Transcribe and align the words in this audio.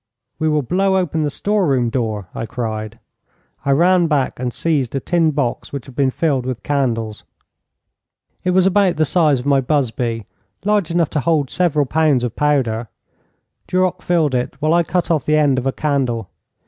'We 0.39 0.49
will 0.49 0.61
blow 0.63 0.97
open 0.97 1.21
the 1.21 1.29
store 1.29 1.67
room 1.67 1.91
door,' 1.91 2.27
I 2.33 2.47
cried. 2.47 2.97
I 3.63 3.69
ran 3.69 4.07
back 4.07 4.39
and 4.39 4.51
seized 4.51 4.95
a 4.95 4.99
tin 4.99 5.29
box 5.29 5.71
which 5.71 5.85
had 5.85 5.95
been 5.95 6.09
filled 6.09 6.43
with 6.47 6.63
candles. 6.63 7.23
It 8.43 8.49
was 8.49 8.65
about 8.65 8.97
the 8.97 9.05
size 9.05 9.39
of 9.41 9.45
my 9.45 9.61
busby 9.61 10.25
large 10.65 10.89
enough 10.89 11.11
to 11.11 11.19
hold 11.19 11.51
several 11.51 11.85
pounds 11.85 12.23
of 12.23 12.35
powder. 12.35 12.87
Duroc 13.67 14.01
filled 14.01 14.33
it 14.33 14.55
while 14.59 14.73
I 14.73 14.81
cut 14.81 15.11
off 15.11 15.25
the 15.27 15.37
end 15.37 15.59
of 15.59 15.67
a 15.67 15.71
candle. 15.71 16.31